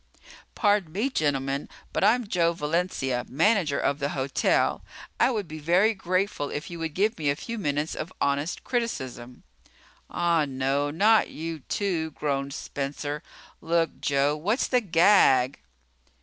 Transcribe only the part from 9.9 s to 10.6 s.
"Ah,